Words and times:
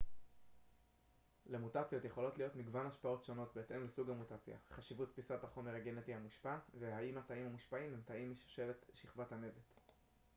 למוטציות 1.45 2.05
יכולות 2.05 2.37
להיות 2.37 2.55
מגוון 2.55 2.85
השפעות 2.85 3.23
שונות 3.23 3.55
בהתאם 3.55 3.83
לסוג 3.85 4.09
המוטציה 4.09 4.57
חשיבות 4.75 5.11
פיסת 5.15 5.43
החומר 5.43 5.75
הגנטי 5.75 6.13
המושפע 6.13 6.55
והאם 6.73 7.17
התאים 7.17 7.45
המושפעים 7.45 7.93
הם 7.93 8.01
תאים 8.05 8.31
משושלת 8.31 8.85
שכבת 8.93 9.31
הנבט 9.31 9.73